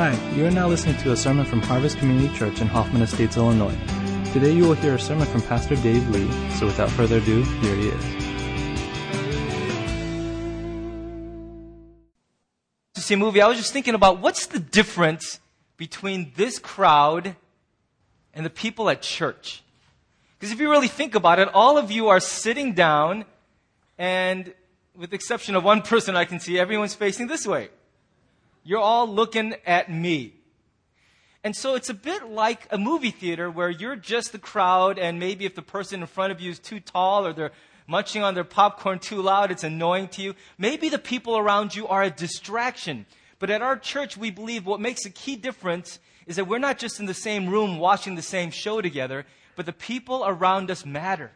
[0.00, 3.36] Hi, you are now listening to a sermon from Harvest Community Church in Hoffman Estates,
[3.36, 3.76] Illinois.
[4.32, 7.76] Today you will hear a sermon from Pastor Dave Lee, so without further ado, here
[7.76, 8.04] he is.
[12.94, 15.38] To see a movie, I was just thinking about what's the difference
[15.76, 17.36] between this crowd
[18.32, 19.62] and the people at church?
[20.38, 23.26] Because if you really think about it, all of you are sitting down,
[23.98, 24.54] and
[24.96, 27.68] with the exception of one person I can see, everyone's facing this way.
[28.62, 30.34] You're all looking at me.
[31.42, 35.18] And so it's a bit like a movie theater where you're just the crowd, and
[35.18, 37.52] maybe if the person in front of you is too tall or they're
[37.86, 40.34] munching on their popcorn too loud, it's annoying to you.
[40.58, 43.06] Maybe the people around you are a distraction.
[43.38, 46.78] But at our church, we believe what makes a key difference is that we're not
[46.78, 49.24] just in the same room watching the same show together,
[49.56, 51.32] but the people around us matter.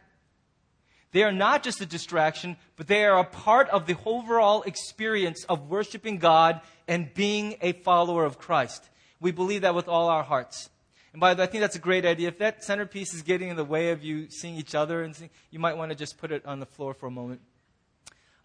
[1.15, 5.45] They are not just a distraction, but they are a part of the overall experience
[5.45, 8.89] of worshiping God and being a follower of Christ.
[9.21, 10.69] We believe that with all our hearts.
[11.13, 12.27] And by the way, I think that's a great idea.
[12.27, 15.29] If that centerpiece is getting in the way of you seeing each other, and seeing,
[15.51, 17.39] you might want to just put it on the floor for a moment.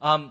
[0.01, 0.31] Um,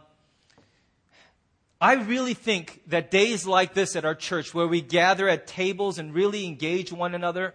[1.82, 6.00] I really think that days like this at our church, where we gather at tables
[6.00, 7.54] and really engage one another,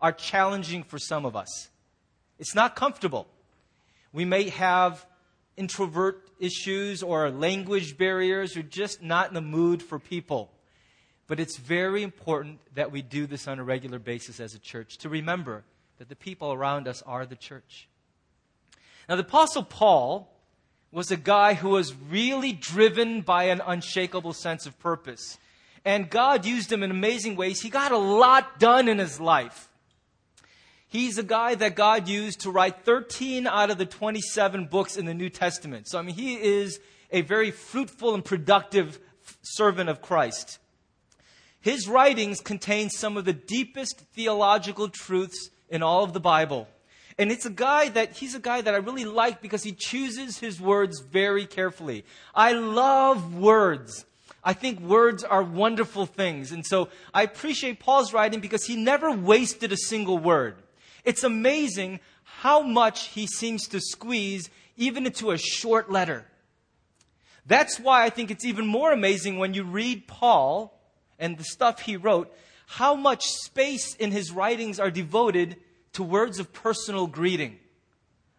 [0.00, 1.68] are challenging for some of us.
[2.38, 3.26] It's not comfortable.
[4.12, 5.06] We may have
[5.56, 10.50] introvert issues or language barriers or just not in the mood for people.
[11.26, 14.98] But it's very important that we do this on a regular basis as a church
[14.98, 15.64] to remember
[15.98, 17.88] that the people around us are the church.
[19.08, 20.28] Now, the Apostle Paul
[20.92, 25.38] was a guy who was really driven by an unshakable sense of purpose.
[25.84, 27.60] And God used him in amazing ways.
[27.60, 29.69] He got a lot done in his life.
[30.90, 35.06] He's a guy that God used to write 13 out of the 27 books in
[35.06, 35.88] the New Testament.
[35.88, 36.80] So, I mean, he is
[37.12, 38.98] a very fruitful and productive
[39.40, 40.58] servant of Christ.
[41.60, 46.66] His writings contain some of the deepest theological truths in all of the Bible.
[47.16, 50.38] And it's a guy that, he's a guy that I really like because he chooses
[50.38, 52.04] his words very carefully.
[52.34, 54.06] I love words.
[54.42, 56.50] I think words are wonderful things.
[56.50, 60.56] And so I appreciate Paul's writing because he never wasted a single word.
[61.04, 66.26] It's amazing how much he seems to squeeze even into a short letter.
[67.46, 70.78] That's why I think it's even more amazing when you read Paul
[71.18, 72.32] and the stuff he wrote,
[72.66, 75.56] how much space in his writings are devoted
[75.94, 77.58] to words of personal greeting.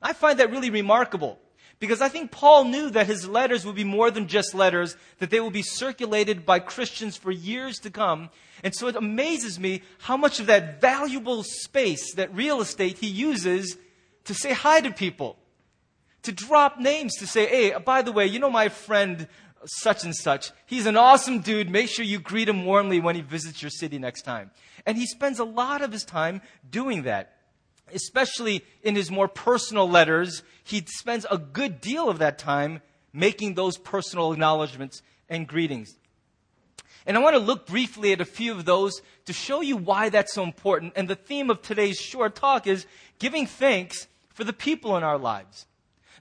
[0.01, 1.37] I find that really remarkable.
[1.81, 5.31] Because I think Paul knew that his letters would be more than just letters, that
[5.31, 8.29] they will be circulated by Christians for years to come.
[8.63, 13.07] And so it amazes me how much of that valuable space, that real estate, he
[13.07, 13.77] uses
[14.25, 15.39] to say hi to people,
[16.21, 19.27] to drop names, to say, hey, by the way, you know my friend
[19.65, 20.51] such and such.
[20.67, 21.67] He's an awesome dude.
[21.67, 24.51] Make sure you greet him warmly when he visits your city next time.
[24.85, 27.37] And he spends a lot of his time doing that
[27.93, 32.81] especially in his more personal letters, he spends a good deal of that time
[33.13, 35.95] making those personal acknowledgments and greetings.
[37.05, 40.09] And I want to look briefly at a few of those to show you why
[40.09, 40.93] that's so important.
[40.95, 42.85] And the theme of today's short talk is
[43.17, 45.65] giving thanks for the people in our lives.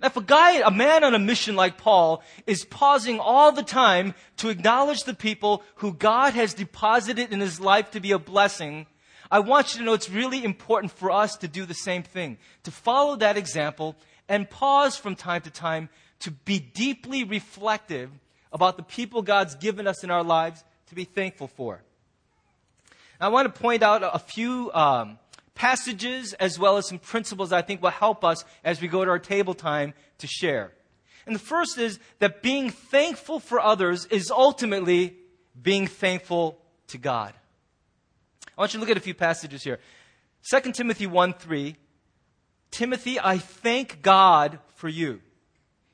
[0.01, 3.63] Now, if a guy, a man on a mission like Paul, is pausing all the
[3.63, 8.19] time to acknowledge the people who God has deposited in his life to be a
[8.19, 8.87] blessing,
[9.31, 12.39] I want you to know it's really important for us to do the same thing,
[12.65, 13.95] to follow that example
[14.29, 15.89] and pause from time to time
[16.21, 18.11] to be deeply reflective
[18.53, 21.83] about the people God's given us in our lives to be thankful for.
[23.21, 25.19] I want to point out a few um,
[25.55, 29.11] passages as well as some principles I think will help us as we go to
[29.11, 30.73] our table time to share.
[31.27, 35.17] And the first is that being thankful for others is ultimately
[35.61, 36.59] being thankful
[36.89, 37.35] to God.
[38.61, 39.79] I want you to look at a few passages here.
[40.51, 41.77] 2 Timothy 1 3.
[42.71, 45.23] Timothy, I thank God for you.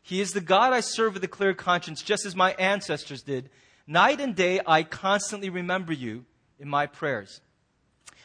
[0.02, 3.50] He is the God I serve with a clear conscience, just as my ancestors did.
[3.86, 6.24] Night and day, I constantly remember you
[6.58, 7.40] in my prayers.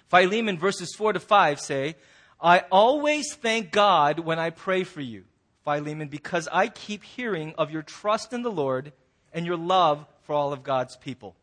[0.10, 1.96] Philemon verses 4 to 5 say,
[2.42, 5.26] I always thank God when I pray for you,
[5.66, 8.92] Philemon, because I keep hearing of your trust in the Lord
[9.34, 11.36] and your love for all of God's people.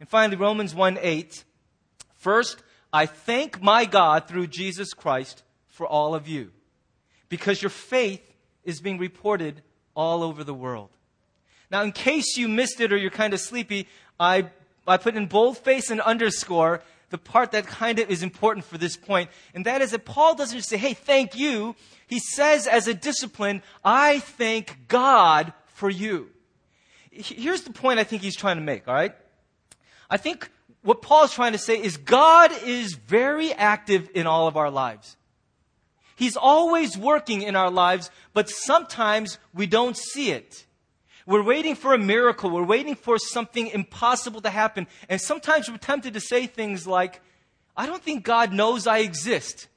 [0.00, 1.44] And finally, Romans 1 8.
[2.24, 6.52] First, I thank my God through Jesus Christ for all of you,
[7.28, 8.22] because your faith
[8.64, 9.60] is being reported
[9.94, 10.88] all over the world.
[11.70, 13.88] Now, in case you missed it or you're kind of sleepy,
[14.18, 14.46] I,
[14.86, 18.96] I put in boldface and underscore the part that kind of is important for this
[18.96, 21.76] point, and that is that Paul doesn't just say, hey, thank you.
[22.06, 26.30] He says as a discipline, I thank God for you.
[27.10, 29.14] Here's the point I think he's trying to make, all right?
[30.08, 30.48] I think
[30.84, 35.16] what Paul's trying to say is God is very active in all of our lives.
[36.14, 40.66] He's always working in our lives, but sometimes we don't see it.
[41.26, 42.50] We're waiting for a miracle.
[42.50, 44.86] We're waiting for something impossible to happen.
[45.08, 47.22] And sometimes we're tempted to say things like,
[47.74, 49.68] I don't think God knows I exist.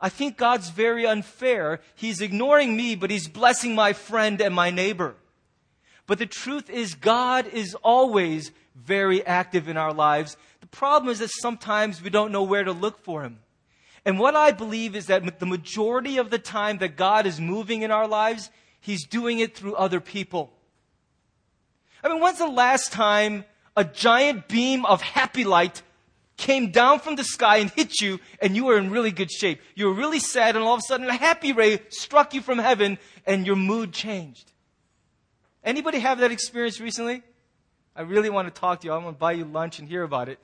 [0.00, 1.80] I think God's very unfair.
[1.94, 5.14] He's ignoring me, but He's blessing my friend and my neighbor.
[6.06, 10.36] But the truth is, God is always very active in our lives.
[10.60, 13.40] The problem is that sometimes we don't know where to look for Him.
[14.04, 17.82] And what I believe is that the majority of the time that God is moving
[17.82, 18.50] in our lives,
[18.80, 20.52] He's doing it through other people.
[22.04, 23.44] I mean, when's the last time
[23.76, 25.82] a giant beam of happy light
[26.36, 29.60] came down from the sky and hit you and you were in really good shape?
[29.74, 32.58] You were really sad and all of a sudden a happy ray struck you from
[32.58, 34.52] heaven and your mood changed.
[35.64, 37.22] Anybody have that experience recently?
[37.96, 38.92] I really want to talk to you.
[38.92, 40.38] I want to buy you lunch and hear about it.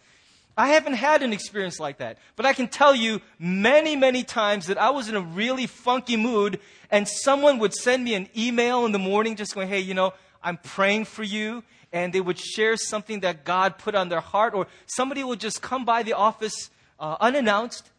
[0.56, 2.18] I haven't had an experience like that.
[2.36, 6.16] But I can tell you many, many times that I was in a really funky
[6.16, 6.60] mood
[6.90, 10.12] and someone would send me an email in the morning just going, hey, you know,
[10.42, 11.62] I'm praying for you.
[11.92, 14.54] And they would share something that God put on their heart.
[14.54, 17.90] Or somebody would just come by the office uh, unannounced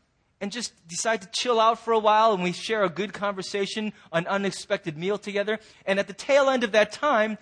[0.42, 3.94] and just decide to chill out for a while and we share a good conversation,
[4.12, 5.60] an unexpected meal together.
[5.86, 7.38] And at the tail end of that time,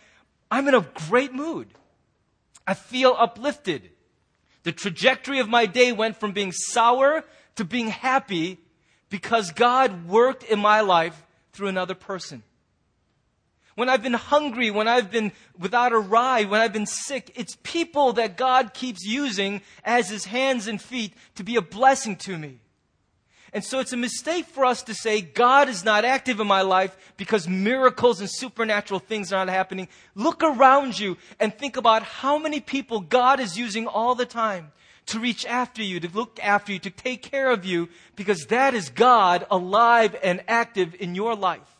[0.50, 1.70] I'm in a great mood.
[2.66, 3.90] I feel uplifted.
[4.64, 7.24] The trajectory of my day went from being sour
[7.56, 8.60] to being happy
[9.10, 12.44] because God worked in my life through another person.
[13.76, 17.58] When I've been hungry, when I've been without a ride, when I've been sick, it's
[17.64, 22.38] people that God keeps using as His hands and feet to be a blessing to
[22.38, 22.60] me.
[23.54, 26.62] And so it's a mistake for us to say God is not active in my
[26.62, 29.90] life because miracles and supernatural things are not happening.
[30.16, 34.72] Look around you and think about how many people God is using all the time
[35.08, 38.74] to reach after you, to look after you, to take care of you, because that
[38.74, 41.80] is God alive and active in your life.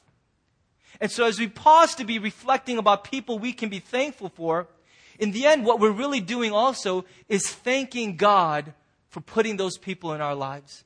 [1.00, 4.68] And so as we pause to be reflecting about people we can be thankful for,
[5.20, 8.74] in the end, what we're really doing also is thanking God
[9.08, 10.84] for putting those people in our lives.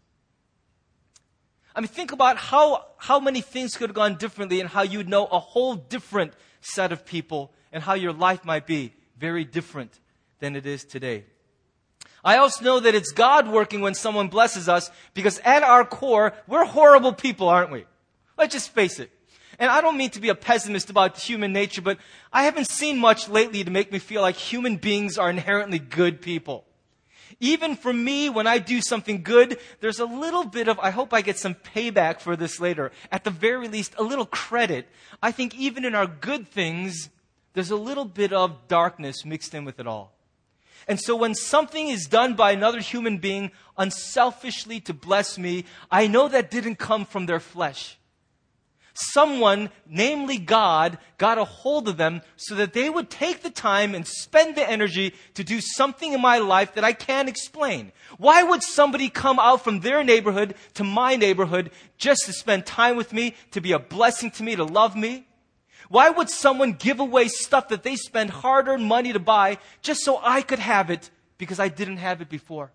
[1.76, 5.10] I mean, think about how, how many things could have gone differently and how you'd
[5.10, 10.00] know a whole different set of people and how your life might be very different
[10.40, 11.26] than it is today.
[12.24, 16.34] I also know that it's God working when someone blesses us because at our core,
[16.48, 17.86] we're horrible people, aren't we?
[18.38, 19.12] Let's just face it.
[19.60, 21.98] And I don't mean to be a pessimist about human nature, but
[22.34, 26.22] I haven't seen much lately to make me feel like human beings are inherently good
[26.22, 26.66] people.
[27.40, 31.14] Even for me, when I do something good, there's a little bit of, I hope
[31.14, 32.92] I get some payback for this later.
[33.12, 34.88] At the very least, a little credit.
[35.22, 37.10] I think even in our good things,
[37.54, 40.14] there's a little bit of darkness mixed in with it all.
[40.88, 46.08] And so when something is done by another human being unselfishly to bless me, I
[46.08, 47.98] know that didn't come from their flesh
[48.98, 53.94] someone, namely God, got a hold of them so that they would take the time
[53.94, 57.92] and spend the energy to do something in my life that I can't explain.
[58.18, 62.96] Why would somebody come out from their neighborhood to my neighborhood just to spend time
[62.96, 65.26] with me, to be a blessing to me, to love me?
[65.90, 70.04] Why would someone give away stuff that they spend hard earned money to buy just
[70.04, 72.72] so I could have it because I didn't have it before?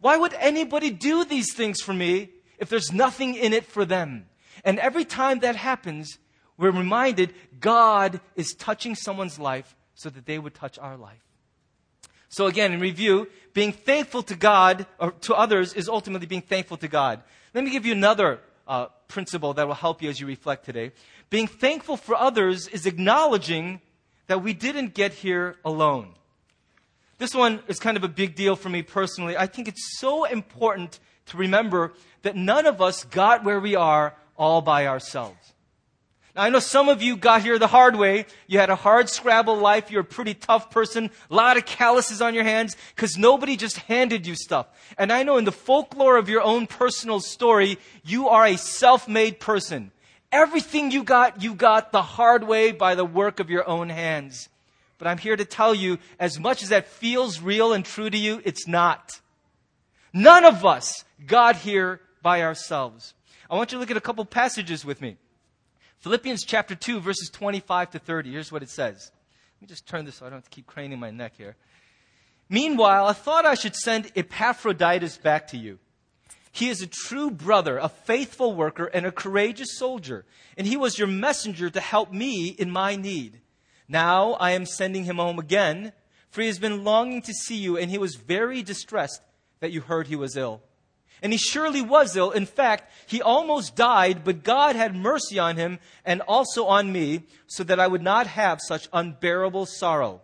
[0.00, 4.26] Why would anybody do these things for me if there's nothing in it for them?
[4.64, 6.18] And every time that happens,
[6.56, 11.22] we're reminded God is touching someone's life so that they would touch our life.
[12.28, 16.76] So again, in review, being thankful to God or to others is ultimately being thankful
[16.78, 17.22] to God.
[17.54, 20.92] Let me give you another uh, principle that will help you as you reflect today.
[21.30, 23.80] Being thankful for others is acknowledging
[24.26, 26.14] that we didn't get here alone.
[27.18, 29.36] This one is kind of a big deal for me personally.
[29.36, 34.14] I think it's so important to remember that none of us got where we are
[34.36, 35.54] all by ourselves.
[36.34, 38.26] Now, I know some of you got here the hard way.
[38.46, 39.90] You had a hard scrabble life.
[39.90, 41.10] You're a pretty tough person.
[41.30, 44.66] A lot of calluses on your hands because nobody just handed you stuff.
[44.98, 49.40] And I know in the folklore of your own personal story, you are a self-made
[49.40, 49.92] person.
[50.30, 54.50] Everything you got, you got the hard way by the work of your own hands.
[54.98, 58.18] But I'm here to tell you, as much as that feels real and true to
[58.18, 59.20] you, it's not.
[60.12, 63.14] None of us got here by ourselves.
[63.50, 65.16] I want you to look at a couple passages with me.
[65.98, 68.32] Philippians chapter 2, verses 25 to 30.
[68.32, 69.10] Here's what it says.
[69.56, 71.56] Let me just turn this so I don't have to keep craning my neck here.
[72.48, 75.78] Meanwhile, I thought I should send Epaphroditus back to you.
[76.52, 80.24] He is a true brother, a faithful worker, and a courageous soldier,
[80.56, 83.40] and he was your messenger to help me in my need.
[83.88, 85.92] Now I am sending him home again
[86.36, 89.22] for he has been longing to see you, and he was very distressed
[89.60, 90.60] that you heard he was ill.
[91.22, 92.30] And he surely was ill.
[92.30, 97.22] In fact, he almost died, but God had mercy on him and also on me,
[97.46, 100.20] so that I would not have such unbearable sorrow.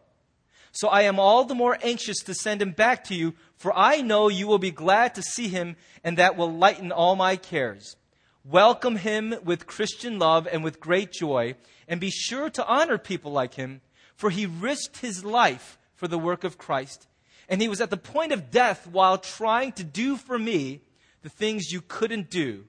[0.72, 4.00] So I am all the more anxious to send him back to you, for I
[4.00, 7.96] know you will be glad to see him, and that will lighten all my cares.
[8.44, 11.56] Welcome him with Christian love and with great joy,
[11.86, 13.82] and be sure to honor people like him,
[14.16, 17.06] for he risked his life for the work of Christ.
[17.48, 20.80] And he was at the point of death while trying to do for me
[21.22, 22.64] the things you couldn't do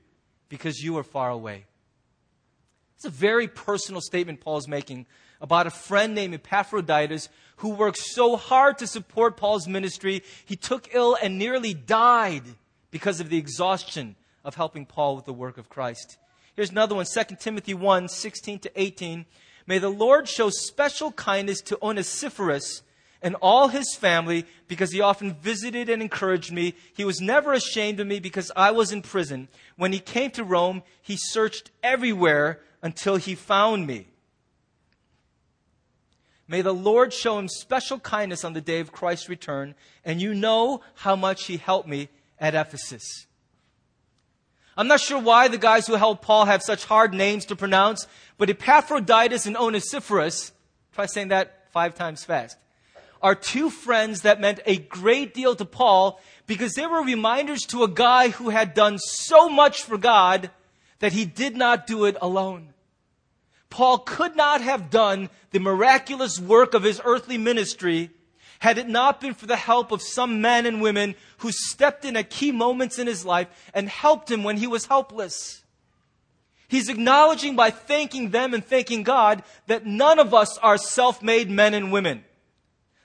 [0.50, 1.66] because you were far away.
[2.96, 5.08] It's a very personal statement Paul is making
[5.42, 7.28] about a friend named Epaphroditus
[7.58, 10.24] who worked so hard to support Paul's ministry.
[10.46, 12.44] He took ill and nearly died
[12.92, 14.16] because of the exhaustion
[14.46, 16.18] of helping Paul with the work of Christ.
[16.56, 19.26] Here's another one 2 Timothy 1 16 to 18.
[19.66, 22.84] May the Lord show special kindness to Onesiphorus
[23.24, 26.76] and all his family because he often visited and encouraged me.
[26.94, 29.48] He was never ashamed of me because I was in prison.
[29.78, 34.08] When he came to Rome, he searched everywhere until he found me.
[36.48, 40.34] May the Lord show him special kindness on the day of Christ's return, and you
[40.36, 43.26] know how much he helped me at Ephesus.
[44.76, 48.08] I'm not sure why the guys who helped Paul have such hard names to pronounce,
[48.38, 50.52] but Epaphroditus and Onesiphorus,
[50.92, 52.58] try saying that five times fast,
[53.24, 57.84] are two friends that meant a great deal to Paul because they were reminders to
[57.84, 60.52] a guy who had done so much for God
[61.00, 62.74] that he did not do it alone.
[63.70, 68.12] Paul could not have done the miraculous work of his earthly ministry
[68.60, 72.16] had it not been for the help of some men and women who stepped in
[72.16, 75.64] at key moments in his life and helped him when he was helpless.
[76.68, 81.74] He's acknowledging by thanking them and thanking God that none of us are self-made men
[81.74, 82.24] and women.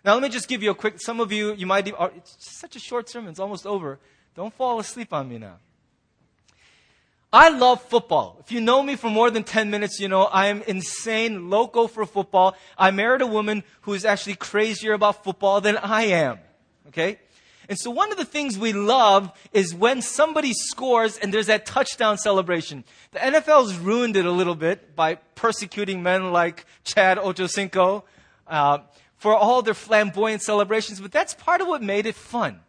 [0.08, 2.76] Now, let me just give you a quick, some of you, you might, it's such
[2.76, 3.98] a short sermon, it's almost over.
[4.34, 5.56] Don't fall asleep on me now.
[7.30, 8.38] I love football.
[8.40, 11.86] If you know me for more than 10 minutes, you know I am insane, loco
[11.88, 12.56] for football.
[12.78, 16.38] I married a woman who is actually crazier about football than I am.
[16.86, 17.18] Okay?
[17.68, 21.66] And so one of the things we love is when somebody scores and there's that
[21.66, 22.84] touchdown celebration.
[23.10, 28.04] The NFL's ruined it a little bit by persecuting men like Chad Ochocinco.
[28.46, 28.78] Uh,
[29.18, 32.60] for all their flamboyant celebrations, but that's part of what made it fun.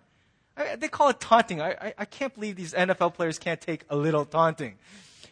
[0.57, 1.61] I, they call it taunting.
[1.61, 4.75] I, I, I can't believe these NFL players can't take a little taunting.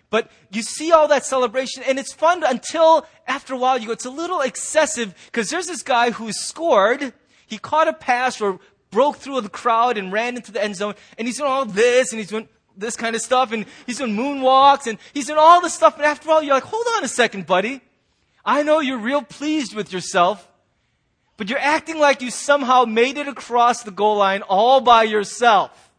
[0.09, 3.93] But you see all that celebration, and it's fun until after a while you go,
[3.93, 7.13] it's a little excessive because there's this guy who scored.
[7.45, 8.59] He caught a pass or
[8.89, 12.11] broke through the crowd and ran into the end zone, and he's doing all this,
[12.11, 12.47] and he's doing
[12.77, 15.97] this kind of stuff, and he's doing moonwalks, and he's doing all this stuff.
[15.97, 17.81] And after all, you're like, hold on a second, buddy.
[18.45, 20.47] I know you're real pleased with yourself,
[21.37, 25.91] but you're acting like you somehow made it across the goal line all by yourself.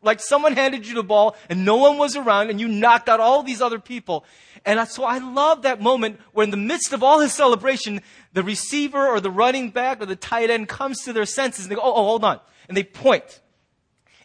[0.00, 3.20] Like someone handed you the ball and no one was around and you knocked out
[3.20, 4.24] all these other people.
[4.64, 8.00] And so I love that moment where in the midst of all his celebration,
[8.32, 11.70] the receiver or the running back or the tight end comes to their senses and
[11.70, 12.40] they go, oh, oh hold on.
[12.68, 13.40] And they point.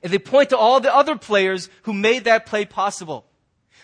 [0.01, 3.25] And they point to all the other players who made that play possible.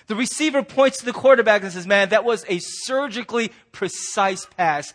[0.07, 4.93] The receiver points to the quarterback and says, man, that was a surgically precise pass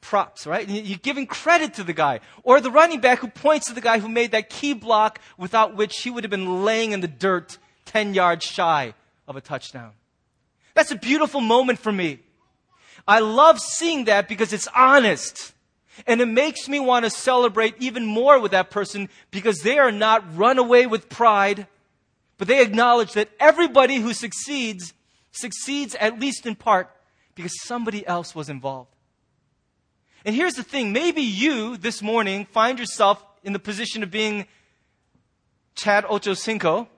[0.00, 0.68] props, right?
[0.68, 2.20] You're giving credit to the guy.
[2.42, 5.76] Or the running back who points to the guy who made that key block without
[5.76, 8.94] which he would have been laying in the dirt 10 yards shy
[9.26, 9.92] of a touchdown.
[10.74, 12.20] That's a beautiful moment for me.
[13.06, 15.52] I love seeing that because it's honest.
[16.06, 19.92] And it makes me want to celebrate even more with that person because they are
[19.92, 21.66] not run away with pride,
[22.38, 24.94] but they acknowledge that everybody who succeeds
[25.32, 26.90] succeeds at least in part
[27.34, 28.90] because somebody else was involved.
[30.24, 34.46] And here's the thing maybe you this morning find yourself in the position of being
[35.74, 36.88] Chad Ochocinco,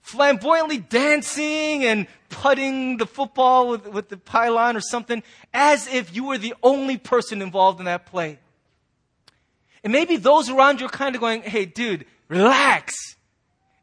[0.00, 5.22] flamboyantly dancing and putting the football with, with the pylon or something,
[5.52, 8.38] as if you were the only person involved in that play.
[9.84, 12.94] And maybe those around you are kind of going, hey, dude, relax.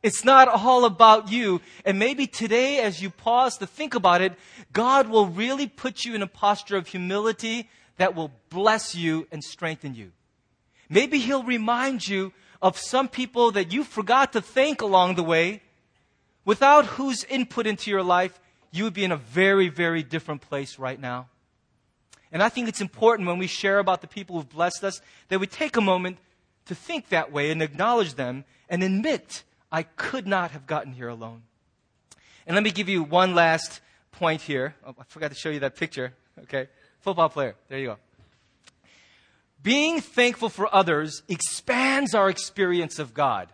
[0.04, 1.62] It's not all about you.
[1.86, 4.34] And maybe today, as you pause to think about it,
[4.74, 7.70] God will really put you in a posture of humility
[8.02, 10.12] that will bless you and strengthen you.
[10.90, 15.62] Maybe He'll remind you of some people that you forgot to thank along the way,
[16.44, 18.40] without whose input into your life,
[18.72, 21.28] you would be in a very, very different place right now.
[22.32, 25.40] And I think it's important when we share about the people who've blessed us that
[25.40, 26.18] we take a moment
[26.66, 31.10] to think that way and acknowledge them and admit, I could not have gotten here
[31.10, 31.44] alone.
[32.48, 33.80] And let me give you one last
[34.12, 34.74] point here.
[34.84, 36.16] Oh, I forgot to show you that picture.
[36.40, 36.68] Okay
[37.02, 37.56] football player.
[37.68, 37.98] There you go.
[39.64, 43.50] Being thankful for others expands our experience of God.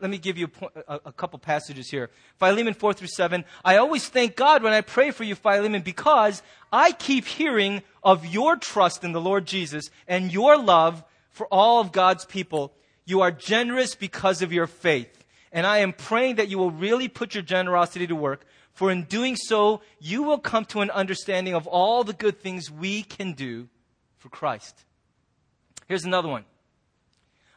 [0.00, 0.50] Let me give you
[0.88, 2.10] a, a, couple passages here.
[2.38, 3.44] Philemon 4 through 7.
[3.64, 6.42] I always thank God when I pray for you, Philemon, because
[6.72, 11.80] I keep hearing of your trust in the Lord Jesus and your love for all
[11.80, 12.72] of God's people.
[13.04, 15.24] You are generous because of your faith.
[15.52, 18.44] And I am praying that you will really put your generosity to work,
[18.76, 22.70] for in doing so, you will come to an understanding of all the good things
[22.70, 23.70] we can do
[24.18, 24.84] for Christ.
[25.88, 26.44] Here's another one.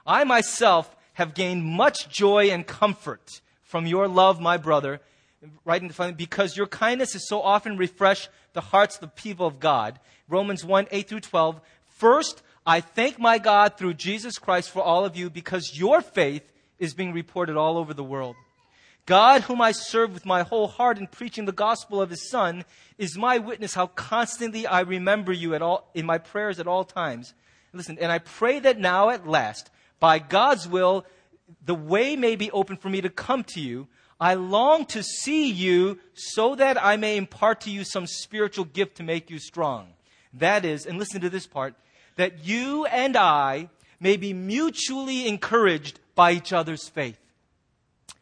[0.07, 5.01] I myself have gained much joy and comfort from your love, my brother,
[5.65, 9.45] right in the because your kindness has so often refreshed the hearts of the people
[9.45, 9.99] of God.
[10.29, 11.59] Romans 1, 8 through 12.
[11.97, 16.49] First, I thank my God through Jesus Christ for all of you because your faith
[16.77, 18.37] is being reported all over the world.
[19.09, 22.63] God, whom I serve with my whole heart in preaching the gospel of his son,
[22.99, 26.83] is my witness how constantly I remember you at all, in my prayers at all
[26.83, 27.33] times.
[27.73, 31.07] Listen, and I pray that now at last, by God's will,
[31.65, 33.87] the way may be open for me to come to you.
[34.19, 38.97] I long to see you so that I may impart to you some spiritual gift
[38.97, 39.87] to make you strong.
[40.33, 41.73] That is, and listen to this part,
[42.17, 47.17] that you and I may be mutually encouraged by each other's faith.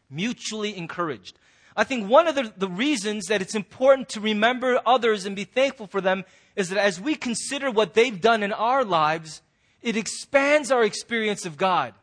[0.10, 1.38] Mutually encouraged.
[1.76, 5.44] I think one of the, the, reasons that it's important to remember others and be
[5.44, 9.44] thankful for them is that as we consider what they've done in our lives,
[9.84, 11.94] it expands our experience of God.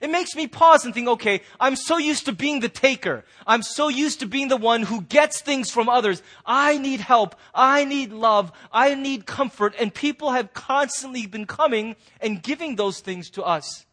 [0.00, 3.22] It makes me pause and think, okay, I'm so used to being the taker.
[3.46, 6.22] I'm so used to being the one who gets things from others.
[6.46, 7.36] I need help.
[7.54, 8.50] I need love.
[8.72, 9.74] I need comfort.
[9.78, 13.84] And people have constantly been coming and giving those things to us.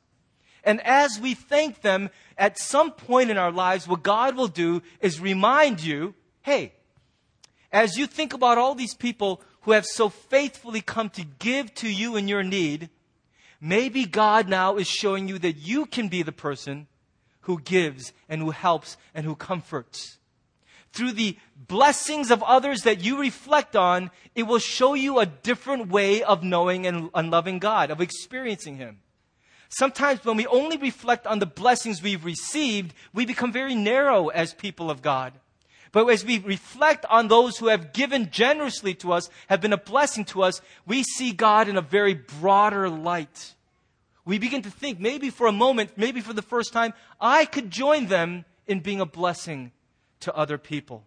[0.67, 4.81] And as we thank them, at some point in our lives, what God will do
[4.99, 6.73] is remind you, hey,
[7.71, 11.89] as you think about all these people who have so faithfully come to give to
[11.89, 12.89] you in your need,
[13.61, 16.87] maybe God now is showing you that you can be the person
[17.41, 20.17] who gives and who helps and who comforts.
[20.91, 25.87] Through the blessings of others that you reflect on, it will show you a different
[25.87, 28.99] way of knowing and, loving God, of experiencing Him.
[29.69, 34.53] Sometimes when we only reflect on the blessings we've received, we become very narrow as
[34.53, 35.33] people of God.
[35.91, 39.77] But as we reflect on those who have given generously to us, have been a
[39.77, 43.55] blessing to us, we see God in a very broader light.
[44.25, 47.71] We begin to think, maybe for a moment, maybe for the first time, I could
[47.71, 49.71] join them in being a blessing
[50.19, 51.05] to other people.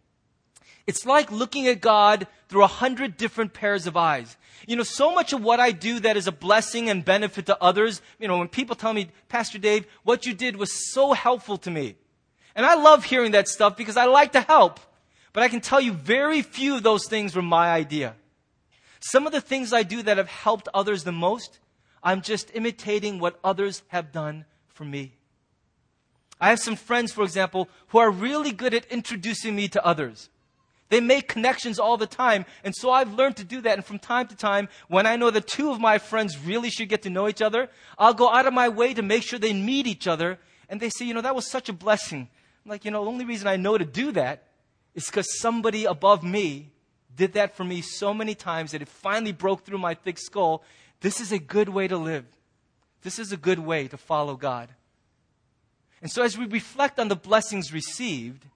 [0.87, 4.37] It's like looking at God through a hundred different pairs of eyes.
[4.67, 7.63] You know, so much of what I do that is a blessing and benefit to
[7.63, 11.59] others, you know, when people tell me, Pastor Dave, what you did was so helpful
[11.59, 11.95] to me.
[12.57, 14.81] And I love hearing that stuff because I like to help.
[15.33, 18.17] But I can tell you very few of those things were my idea.
[18.99, 21.61] Some of the things I do that have helped others the most,
[22.03, 25.13] I'm just imitating what others have done for me.
[26.41, 30.31] I have some friends, for example, who are really good at introducing me to others.
[30.91, 32.45] They make connections all the time.
[32.63, 33.77] And so I've learned to do that.
[33.77, 36.89] And from time to time, when I know that two of my friends really should
[36.89, 39.53] get to know each other, I'll go out of my way to make sure they
[39.53, 40.39] meet each other.
[40.69, 42.29] And they say, you know, that was such a blessing.
[42.65, 44.43] I'm like, you know, the only reason I know to do that
[44.95, 46.71] is because somebody above me
[47.15, 50.65] did that for me so many times that it finally broke through my thick skull.
[51.01, 52.25] This is a good way to live.
[53.03, 54.69] This is a good way to follow God.
[56.03, 58.47] And so as we reflect on the blessings received,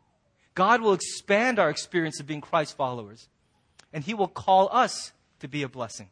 [0.55, 3.29] God will expand our experience of being Christ followers.
[3.93, 6.09] And He will call us to be a blessing.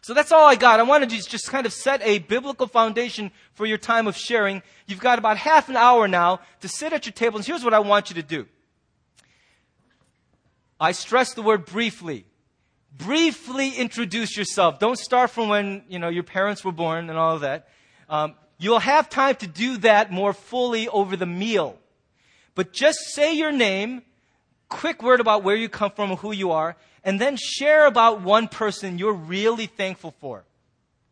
[0.00, 0.80] So that's all I got.
[0.80, 4.62] I wanted to just kind of set a biblical foundation for your time of sharing.
[4.86, 7.74] You've got about half an hour now to sit at your table, and here's what
[7.74, 8.46] I want you to do.
[10.80, 12.24] I stress the word briefly.
[12.96, 14.78] Briefly introduce yourself.
[14.78, 17.68] Don't start from when, you know, your parents were born and all of that.
[18.08, 21.78] Um, you'll have time to do that more fully over the meal.
[22.58, 24.02] But just say your name,
[24.68, 28.22] quick word about where you come from and who you are, and then share about
[28.22, 30.42] one person you're really thankful for.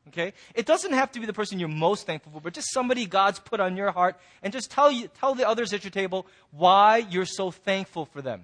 [0.08, 0.32] Okay?
[0.56, 3.38] It doesn't have to be the person you're most thankful for, but just somebody God's
[3.38, 6.96] put on your heart and just tell you, tell the others at your table why
[6.96, 8.42] you're so thankful for them.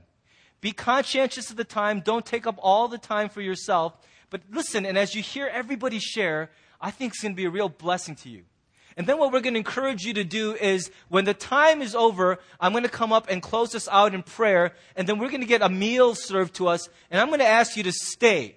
[0.60, 2.02] Be conscientious of the time.
[2.02, 3.94] Don't take up all the time for yourself.
[4.30, 7.50] But listen, and as you hear everybody share, I think it's going to be a
[7.50, 8.44] real blessing to you.
[8.96, 11.94] And then what we're going to encourage you to do is when the time is
[11.94, 15.30] over, I'm going to come up and close this out in prayer, and then we're
[15.30, 17.92] going to get a meal served to us, and I'm going to ask you to
[17.92, 18.56] stay.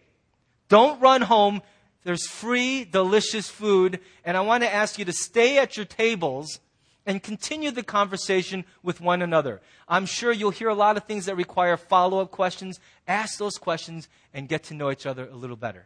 [0.68, 1.62] Don't run home.
[2.04, 6.60] There's free, delicious food, and I want to ask you to stay at your tables
[7.06, 9.62] and continue the conversation with one another.
[9.88, 12.80] I'm sure you'll hear a lot of things that require follow up questions.
[13.08, 15.86] Ask those questions and get to know each other a little better.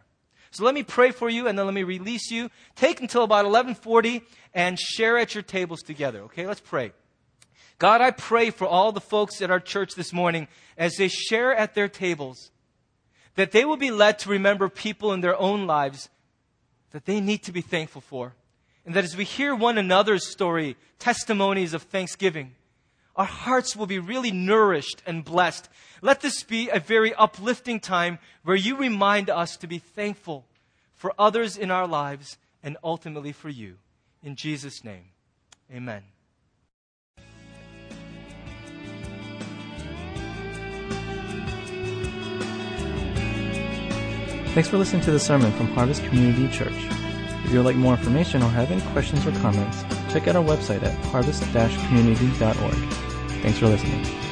[0.52, 2.50] So let me pray for you and then let me release you.
[2.76, 6.22] Take until about 1140 and share at your tables together.
[6.22, 6.92] Okay, let's pray.
[7.78, 11.56] God, I pray for all the folks at our church this morning as they share
[11.56, 12.52] at their tables
[13.36, 16.10] that they will be led to remember people in their own lives
[16.92, 18.36] that they need to be thankful for.
[18.86, 22.56] And that as we hear one another's story, testimonies of thanksgiving,
[23.19, 25.67] our hearts will be really nourished and blessed.
[26.01, 30.45] Let this be a very uplifting time where you remind us to be thankful
[30.95, 33.75] for others in our lives and ultimately for you.
[34.23, 35.03] In Jesus' name,
[35.69, 36.03] amen.
[44.53, 46.71] Thanks for listening to the sermon from Harvest Community Church.
[47.43, 50.43] If you would like more information or have any questions or comments, check out our
[50.43, 52.93] website at harvest-community.org.
[53.41, 54.29] Thanks for listening.